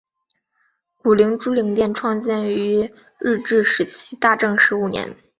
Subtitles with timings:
[1.03, 5.15] 鼓山珠灵殿创建于日治时期大正十五年。